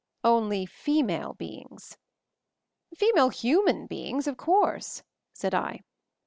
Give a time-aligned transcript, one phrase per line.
[0.23, 1.95] "Only female beings."
[2.91, 5.81] "Female human beings, of course," said I.